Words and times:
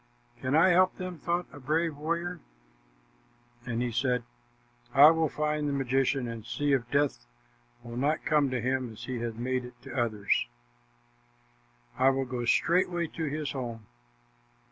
"Can 0.39 0.55
I 0.55 0.69
help 0.69 0.97
them?" 0.97 1.19
thought 1.19 1.45
a 1.53 1.59
brave 1.59 1.95
warrior, 1.95 2.39
and 3.67 3.83
he 3.83 3.91
said, 3.91 4.23
"I 4.95 5.11
will 5.11 5.29
find 5.29 5.69
the 5.69 5.73
magician, 5.73 6.27
and 6.27 6.43
see 6.43 6.73
if 6.73 6.89
death 6.89 7.27
will 7.83 7.97
not 7.97 8.25
come 8.25 8.49
to 8.49 8.59
him 8.59 8.93
as 8.93 9.03
he 9.03 9.19
has 9.19 9.35
made 9.35 9.63
it 9.63 9.75
come 9.83 9.93
to 9.93 10.01
others. 10.03 10.47
I 11.99 12.09
will 12.09 12.25
go 12.25 12.45
straightway 12.45 13.09
to 13.09 13.25
his 13.25 13.51
home." 13.51 13.85